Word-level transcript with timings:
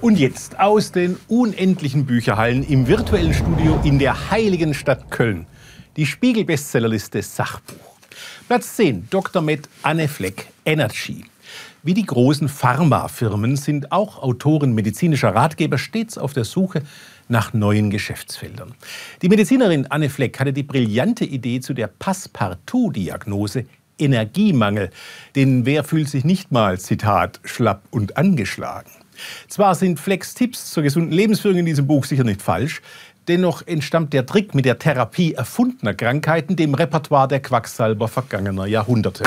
Und 0.00 0.18
jetzt 0.18 0.58
aus 0.58 0.92
den 0.92 1.18
unendlichen 1.28 2.06
Bücherhallen 2.06 2.66
im 2.66 2.88
virtuellen 2.88 3.34
Studio 3.34 3.78
in 3.84 3.98
der 3.98 4.30
heiligen 4.30 4.72
Stadt 4.72 5.10
Köln. 5.10 5.46
Die 5.98 6.06
Spiegel-Bestsellerliste 6.06 7.20
Sachbuch. 7.20 7.98
Platz 8.48 8.76
10, 8.76 9.08
Dr. 9.10 9.42
Med 9.42 9.68
Anne 9.82 10.08
Fleck, 10.08 10.46
Energy. 10.64 11.26
Wie 11.82 11.92
die 11.92 12.06
großen 12.06 12.48
Pharmafirmen 12.48 13.56
sind 13.56 13.92
auch 13.92 14.22
Autoren 14.22 14.74
medizinischer 14.74 15.34
Ratgeber 15.34 15.76
stets 15.76 16.16
auf 16.16 16.32
der 16.32 16.44
Suche 16.44 16.80
nach 17.28 17.52
neuen 17.52 17.90
Geschäftsfeldern. 17.90 18.74
Die 19.20 19.28
Medizinerin 19.28 19.86
Anne 19.90 20.08
Fleck 20.08 20.40
hatte 20.40 20.54
die 20.54 20.62
brillante 20.62 21.26
Idee 21.26 21.60
zu 21.60 21.74
der 21.74 21.88
Passepartout-Diagnose 21.88 23.66
Energiemangel. 23.98 24.88
Denn 25.36 25.66
wer 25.66 25.84
fühlt 25.84 26.08
sich 26.08 26.24
nicht 26.24 26.52
mal, 26.52 26.80
Zitat, 26.80 27.40
schlapp 27.44 27.82
und 27.90 28.16
angeschlagen? 28.16 28.90
Zwar 29.48 29.74
sind 29.74 30.00
Flecks 30.00 30.34
Tipps 30.34 30.70
zur 30.70 30.82
gesunden 30.82 31.12
Lebensführung 31.12 31.58
in 31.58 31.66
diesem 31.66 31.86
Buch 31.86 32.04
sicher 32.04 32.24
nicht 32.24 32.42
falsch, 32.42 32.82
dennoch 33.28 33.66
entstammt 33.66 34.12
der 34.12 34.26
Trick 34.26 34.54
mit 34.54 34.64
der 34.64 34.78
Therapie 34.78 35.34
erfundener 35.34 35.94
Krankheiten 35.94 36.56
dem 36.56 36.74
Repertoire 36.74 37.28
der 37.28 37.40
Quacksalber 37.40 38.08
vergangener 38.08 38.66
Jahrhunderte. 38.66 39.24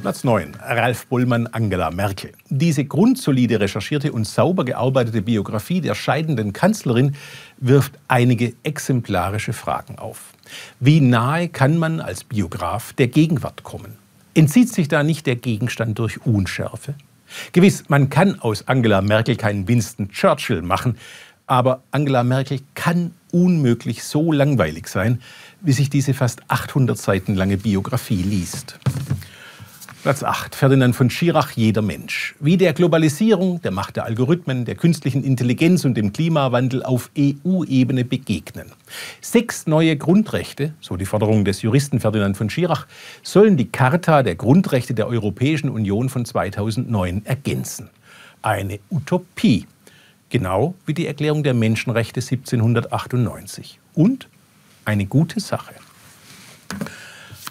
Platz 0.00 0.24
9. 0.24 0.56
Ralf 0.62 1.06
Bullmann, 1.08 1.46
Angela 1.48 1.90
Merkel. 1.90 2.32
Diese 2.48 2.86
grundsolide 2.86 3.60
recherchierte 3.60 4.12
und 4.12 4.26
sauber 4.26 4.64
gearbeitete 4.64 5.20
Biografie 5.20 5.82
der 5.82 5.94
scheidenden 5.94 6.54
Kanzlerin 6.54 7.14
wirft 7.58 7.92
einige 8.08 8.54
exemplarische 8.62 9.52
Fragen 9.52 9.98
auf. 9.98 10.32
Wie 10.78 11.00
nahe 11.02 11.48
kann 11.48 11.76
man 11.76 12.00
als 12.00 12.24
Biograf 12.24 12.94
der 12.94 13.08
Gegenwart 13.08 13.62
kommen? 13.62 13.98
Entzieht 14.32 14.72
sich 14.72 14.88
da 14.88 15.02
nicht 15.02 15.26
der 15.26 15.36
Gegenstand 15.36 15.98
durch 15.98 16.24
Unschärfe? 16.24 16.94
Gewiss, 17.52 17.84
man 17.88 18.10
kann 18.10 18.40
aus 18.40 18.66
Angela 18.68 19.02
Merkel 19.02 19.36
keinen 19.36 19.68
Winston 19.68 20.10
Churchill 20.10 20.62
machen, 20.62 20.96
aber 21.46 21.82
Angela 21.90 22.22
Merkel 22.22 22.60
kann 22.74 23.12
unmöglich 23.32 24.04
so 24.04 24.32
langweilig 24.32 24.88
sein, 24.88 25.20
wie 25.60 25.72
sich 25.72 25.90
diese 25.90 26.14
fast 26.14 26.42
800 26.48 26.96
Seiten 26.96 27.34
lange 27.34 27.56
Biografie 27.56 28.22
liest. 28.22 28.78
Platz 30.02 30.22
8. 30.22 30.54
Ferdinand 30.54 30.96
von 30.96 31.10
Schirach, 31.10 31.50
jeder 31.50 31.82
Mensch. 31.82 32.34
Wie 32.40 32.56
der 32.56 32.72
Globalisierung, 32.72 33.60
der 33.60 33.70
Macht 33.70 33.96
der 33.96 34.06
Algorithmen, 34.06 34.64
der 34.64 34.74
künstlichen 34.74 35.22
Intelligenz 35.22 35.84
und 35.84 35.94
dem 35.94 36.14
Klimawandel 36.14 36.82
auf 36.82 37.10
EU-Ebene 37.18 38.06
begegnen. 38.06 38.72
Sechs 39.20 39.66
neue 39.66 39.98
Grundrechte, 39.98 40.72
so 40.80 40.96
die 40.96 41.04
Forderung 41.04 41.44
des 41.44 41.60
Juristen 41.60 42.00
Ferdinand 42.00 42.38
von 42.38 42.48
Schirach, 42.48 42.86
sollen 43.22 43.58
die 43.58 43.70
Charta 43.70 44.22
der 44.22 44.36
Grundrechte 44.36 44.94
der 44.94 45.06
Europäischen 45.06 45.68
Union 45.68 46.08
von 46.08 46.24
2009 46.24 47.26
ergänzen. 47.26 47.90
Eine 48.40 48.78
Utopie. 48.90 49.66
Genau 50.30 50.74
wie 50.86 50.94
die 50.94 51.08
Erklärung 51.08 51.42
der 51.42 51.52
Menschenrechte 51.52 52.20
1798. 52.20 53.78
Und 53.92 54.28
eine 54.86 55.04
gute 55.04 55.40
Sache. 55.40 55.74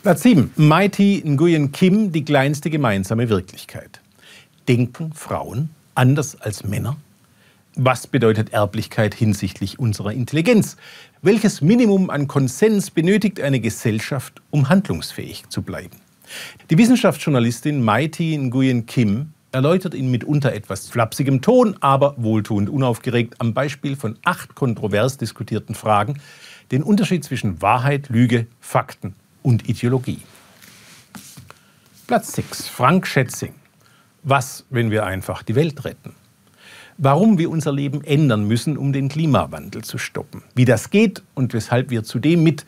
Platz 0.01 0.23
7. 0.23 0.51
Mighty 0.55 1.21
Nguyen 1.25 1.73
Kim, 1.73 2.13
die 2.13 2.23
kleinste 2.23 2.69
gemeinsame 2.69 3.27
Wirklichkeit. 3.27 3.99
Denken 4.69 5.11
Frauen 5.11 5.71
anders 5.93 6.39
als 6.39 6.63
Männer? 6.63 6.95
Was 7.75 8.07
bedeutet 8.07 8.53
Erblichkeit 8.53 9.13
hinsichtlich 9.13 9.77
unserer 9.77 10.13
Intelligenz? 10.13 10.77
Welches 11.21 11.59
Minimum 11.59 12.09
an 12.09 12.29
Konsens 12.29 12.91
benötigt 12.91 13.41
eine 13.41 13.59
Gesellschaft, 13.59 14.41
um 14.51 14.69
handlungsfähig 14.69 15.49
zu 15.49 15.63
bleiben? 15.63 15.97
Die 16.69 16.77
Wissenschaftsjournalistin 16.77 17.83
Mighty 17.83 18.37
Nguyen 18.37 18.85
Kim 18.85 19.33
erläutert 19.51 19.93
in 19.93 20.09
mitunter 20.09 20.53
etwas 20.53 20.87
flapsigem 20.87 21.41
Ton, 21.41 21.75
aber 21.81 22.15
wohltuend 22.15 22.69
unaufgeregt 22.69 23.35
am 23.39 23.53
Beispiel 23.53 23.97
von 23.97 24.17
acht 24.23 24.55
kontrovers 24.55 25.17
diskutierten 25.17 25.75
Fragen 25.75 26.21
den 26.71 26.83
Unterschied 26.83 27.25
zwischen 27.25 27.61
Wahrheit, 27.61 28.07
Lüge, 28.07 28.47
Fakten 28.61 29.13
und 29.43 29.67
Ideologie. 29.69 30.19
Platz 32.07 32.33
6. 32.33 32.67
Frank 32.67 33.05
Schätzing. 33.05 33.53
Was, 34.23 34.65
wenn 34.69 34.91
wir 34.91 35.05
einfach 35.05 35.43
die 35.43 35.55
Welt 35.55 35.85
retten? 35.85 36.15
Warum 36.97 37.37
wir 37.37 37.49
unser 37.49 37.71
Leben 37.71 38.03
ändern 38.03 38.45
müssen, 38.45 38.77
um 38.77 38.91
den 38.91 39.07
Klimawandel 39.07 39.83
zu 39.83 39.97
stoppen. 39.97 40.43
Wie 40.55 40.65
das 40.65 40.89
geht 40.89 41.23
und 41.35 41.53
weshalb 41.53 41.89
wir 41.89 42.03
zudem 42.03 42.43
mit, 42.43 42.65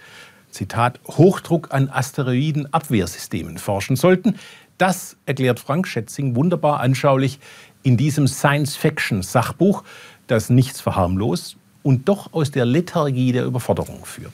Zitat, 0.52 1.00
Hochdruck 1.06 1.74
an 1.74 1.90
Asteroidenabwehrsystemen 1.90 3.58
forschen 3.58 3.96
sollten, 3.96 4.36
das 4.78 5.18
erklärt 5.26 5.60
Frank 5.60 5.88
Schätzing 5.88 6.36
wunderbar 6.36 6.80
anschaulich 6.80 7.40
in 7.84 7.98
diesem 7.98 8.28
Science-Fiction-Sachbuch, 8.28 9.84
das 10.28 10.50
nichts 10.50 10.82
verharmlost 10.82 11.58
und 11.84 12.08
doch 12.08 12.34
aus 12.34 12.52
der 12.52 12.66
Lethargie 12.66 13.32
der 13.32 13.46
Überforderung 13.46 14.06
führt. 14.06 14.34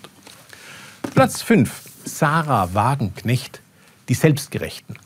Platz 1.13 1.41
5. 1.41 1.81
Sarah 2.07 2.73
Wagenknecht, 2.73 3.61
die 4.09 4.13
Selbstgerechten. 4.13 4.97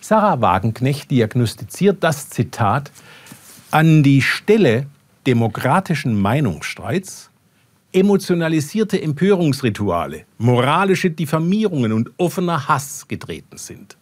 Sarah 0.00 0.40
Wagenknecht 0.40 1.10
diagnostiziert 1.10 2.02
das 2.02 2.30
Zitat 2.30 2.92
an 3.70 4.02
die 4.02 4.22
Stelle 4.22 4.86
demokratischen 5.26 6.20
Meinungsstreits 6.20 7.30
emotionalisierte 7.92 9.00
Empörungsrituale, 9.00 10.24
moralische 10.38 11.10
Diffamierungen 11.10 11.92
und 11.92 12.10
offener 12.16 12.68
Hass 12.68 13.06
getreten 13.06 13.56
sind. 13.56 13.96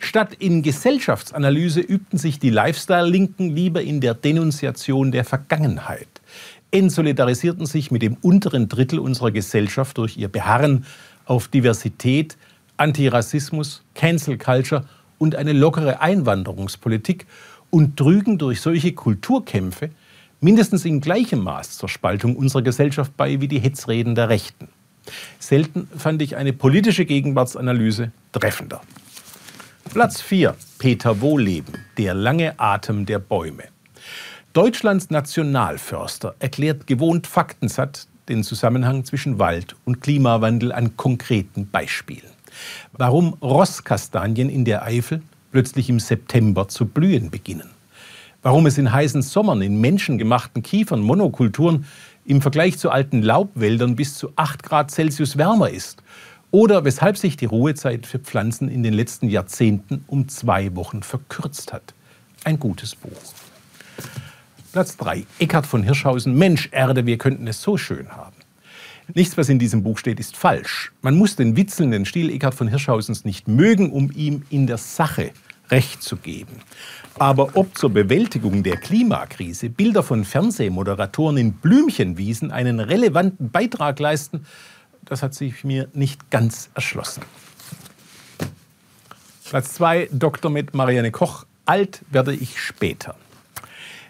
Statt 0.00 0.34
in 0.38 0.62
Gesellschaftsanalyse 0.62 1.80
übten 1.80 2.18
sich 2.18 2.38
die 2.38 2.50
Lifestyle-Linken 2.50 3.54
lieber 3.54 3.82
in 3.82 4.00
der 4.00 4.14
Denunziation 4.14 5.12
der 5.12 5.24
Vergangenheit, 5.24 6.08
entsolidarisierten 6.70 7.66
sich 7.66 7.90
mit 7.90 8.02
dem 8.02 8.16
unteren 8.20 8.68
Drittel 8.68 8.98
unserer 8.98 9.30
Gesellschaft 9.30 9.98
durch 9.98 10.16
ihr 10.16 10.28
Beharren 10.28 10.84
auf 11.26 11.48
Diversität, 11.48 12.36
Antirassismus, 12.76 13.82
Cancel 13.94 14.38
Culture 14.38 14.84
und 15.18 15.34
eine 15.34 15.52
lockere 15.52 16.00
Einwanderungspolitik 16.00 17.26
und 17.70 17.96
trügen 17.96 18.38
durch 18.38 18.60
solche 18.60 18.92
Kulturkämpfe 18.92 19.90
mindestens 20.40 20.84
in 20.84 21.00
gleichem 21.00 21.42
Maß 21.42 21.78
zur 21.78 21.88
Spaltung 21.88 22.36
unserer 22.36 22.62
Gesellschaft 22.62 23.16
bei 23.16 23.40
wie 23.40 23.48
die 23.48 23.58
Hetzreden 23.58 24.14
der 24.14 24.28
Rechten. 24.28 24.68
Selten 25.38 25.88
fand 25.96 26.22
ich 26.22 26.36
eine 26.36 26.52
politische 26.52 27.04
Gegenwartsanalyse 27.04 28.12
treffender. 28.32 28.80
Platz 29.92 30.20
4. 30.20 30.56
Peter 30.78 31.20
Wohleben, 31.20 31.72
der 31.96 32.14
lange 32.14 32.58
Atem 32.58 33.06
der 33.06 33.18
Bäume. 33.18 33.64
Deutschlands 34.52 35.10
Nationalförster 35.10 36.34
erklärt 36.38 36.86
gewohnt 36.86 37.26
faktensatt 37.26 38.06
den 38.28 38.42
Zusammenhang 38.44 39.04
zwischen 39.04 39.38
Wald 39.38 39.76
und 39.84 40.00
Klimawandel 40.00 40.72
an 40.72 40.96
konkreten 40.96 41.68
Beispielen. 41.68 42.30
Warum 42.92 43.34
Rosskastanien 43.34 44.48
in 44.48 44.64
der 44.64 44.82
Eifel 44.84 45.22
plötzlich 45.52 45.88
im 45.88 46.00
September 46.00 46.68
zu 46.68 46.86
blühen 46.86 47.30
beginnen. 47.30 47.70
Warum 48.42 48.66
es 48.66 48.78
in 48.78 48.92
heißen 48.92 49.22
Sommern 49.22 49.62
in 49.62 49.80
menschengemachten 49.80 50.62
Kiefern 50.62 51.00
Monokulturen 51.00 51.86
im 52.24 52.42
Vergleich 52.42 52.78
zu 52.78 52.90
alten 52.90 53.22
Laubwäldern 53.22 53.96
bis 53.96 54.18
zu 54.18 54.32
8 54.36 54.62
Grad 54.62 54.90
Celsius 54.90 55.36
wärmer 55.36 55.70
ist. 55.70 56.02
Oder 56.50 56.84
weshalb 56.84 57.16
sich 57.16 57.36
die 57.36 57.46
Ruhezeit 57.46 58.06
für 58.06 58.18
Pflanzen 58.18 58.68
in 58.68 58.82
den 58.82 58.94
letzten 58.94 59.28
Jahrzehnten 59.28 60.04
um 60.06 60.28
zwei 60.28 60.74
Wochen 60.76 61.02
verkürzt 61.02 61.72
hat. 61.72 61.94
Ein 62.44 62.58
gutes 62.58 62.94
Buch. 62.94 63.10
Platz 64.76 64.98
3. 64.98 65.24
Eckhard 65.38 65.66
von 65.66 65.82
Hirschhausen. 65.84 66.36
Mensch, 66.36 66.68
Erde, 66.70 67.06
wir 67.06 67.16
könnten 67.16 67.46
es 67.46 67.62
so 67.62 67.78
schön 67.78 68.10
haben. 68.10 68.36
Nichts, 69.14 69.38
was 69.38 69.48
in 69.48 69.58
diesem 69.58 69.82
Buch 69.82 69.96
steht, 69.96 70.20
ist 70.20 70.36
falsch. 70.36 70.92
Man 71.00 71.16
muss 71.16 71.34
den 71.34 71.56
witzelnden 71.56 72.04
Stil 72.04 72.28
Eckhard 72.28 72.54
von 72.54 72.68
Hirschhausens 72.68 73.24
nicht 73.24 73.48
mögen, 73.48 73.90
um 73.90 74.12
ihm 74.14 74.42
in 74.50 74.66
der 74.66 74.76
Sache 74.76 75.30
Recht 75.70 76.02
zu 76.02 76.18
geben. 76.18 76.60
Aber 77.18 77.56
ob 77.56 77.74
zur 77.74 77.88
Bewältigung 77.88 78.62
der 78.62 78.76
Klimakrise 78.76 79.70
Bilder 79.70 80.02
von 80.02 80.26
Fernsehmoderatoren 80.26 81.38
in 81.38 81.54
Blümchenwiesen 81.54 82.50
einen 82.50 82.78
relevanten 82.78 83.50
Beitrag 83.50 83.98
leisten, 83.98 84.44
das 85.06 85.22
hat 85.22 85.32
sich 85.32 85.64
mir 85.64 85.88
nicht 85.94 86.30
ganz 86.30 86.68
erschlossen. 86.74 87.22
Platz 89.48 89.72
2, 89.72 90.10
Dr. 90.12 90.50
mit 90.50 90.74
Marianne 90.74 91.12
Koch. 91.12 91.46
Alt 91.64 92.02
werde 92.10 92.34
ich 92.34 92.60
später. 92.60 93.14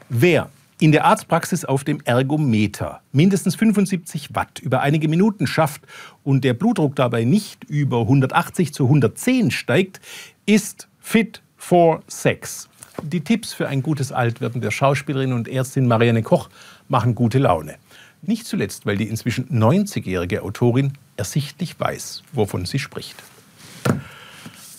Wer 0.08 0.50
in 0.78 0.92
der 0.92 1.04
Arztpraxis 1.04 1.64
auf 1.64 1.82
dem 1.82 2.00
Ergometer 2.04 3.00
mindestens 3.10 3.56
75 3.56 4.34
Watt 4.34 4.60
über 4.60 4.80
einige 4.80 5.08
Minuten 5.08 5.46
schafft 5.46 5.82
und 6.22 6.44
der 6.44 6.54
Blutdruck 6.54 6.94
dabei 6.94 7.24
nicht 7.24 7.64
über 7.64 8.02
180 8.02 8.72
zu 8.72 8.84
110 8.84 9.50
steigt, 9.50 10.00
ist 10.44 10.86
fit 11.00 11.42
for 11.56 12.02
sex. 12.06 12.68
Die 13.02 13.22
Tipps 13.22 13.52
für 13.52 13.68
ein 13.68 13.82
gutes 13.82 14.12
Altwerden 14.12 14.60
der 14.60 14.70
Schauspielerin 14.70 15.32
und 15.32 15.48
Ärztin 15.48 15.88
Marianne 15.88 16.22
Koch 16.22 16.50
machen 16.88 17.14
gute 17.14 17.38
Laune. 17.38 17.76
Nicht 18.22 18.46
zuletzt, 18.46 18.86
weil 18.86 18.96
die 18.96 19.08
inzwischen 19.08 19.48
90-jährige 19.48 20.42
Autorin 20.42 20.92
ersichtlich 21.16 21.78
weiß, 21.80 22.22
wovon 22.32 22.64
sie 22.64 22.78
spricht. 22.78 23.16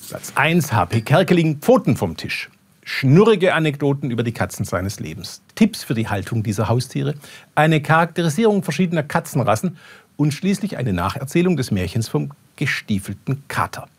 Platz 0.07 0.31
1 0.35 0.71
HP 0.71 1.01
Kerkeling 1.01 1.57
Pfoten 1.57 1.97
vom 1.97 2.15
Tisch. 2.15 2.50
Schnurrige 2.88 3.54
Anekdoten 3.54 4.12
über 4.12 4.24
die 4.24 4.31
Katzen 4.31 4.63
seines 4.63 5.01
Lebens, 5.01 5.42
Tipps 5.56 5.84
für 5.84 5.94
die 5.94 6.07
Haltung 6.07 6.42
dieser 6.42 6.69
Haustiere, 6.69 7.16
eine 7.54 7.81
Charakterisierung 7.81 8.63
verschiedener 8.63 9.04
Katzenrassen 9.04 9.75
und 10.16 10.34
schließlich 10.34 10.78
eine 10.78 10.94
Nacherzählung 10.94 11.57
des 11.57 11.69
Märchens 11.69 12.07
vom 12.07 12.31
gestiefelten 12.56 13.44
Kater. 13.50 13.89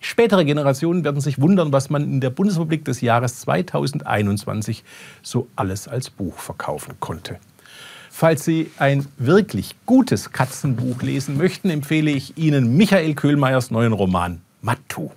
Spätere 0.00 0.46
Generationen 0.46 1.04
werden 1.04 1.20
sich 1.20 1.38
wundern, 1.42 1.74
was 1.74 1.90
man 1.90 2.04
in 2.04 2.22
der 2.22 2.30
Bundesrepublik 2.30 2.86
des 2.86 3.02
Jahres 3.02 3.40
2021 3.40 4.82
so 5.22 5.46
alles 5.54 5.86
als 5.86 6.08
Buch 6.08 6.38
verkaufen 6.38 6.94
konnte. 7.00 7.38
Falls 8.10 8.46
Sie 8.46 8.70
ein 8.78 9.06
wirklich 9.18 9.76
gutes 9.84 10.32
Katzenbuch 10.32 11.02
lesen 11.02 11.36
möchten, 11.36 11.68
empfehle 11.68 12.10
ich 12.10 12.38
Ihnen 12.38 12.78
Michael 12.78 13.14
Köhlmeiers 13.14 13.70
neuen 13.70 13.92
Roman 13.92 14.40
Matto. 14.62 15.12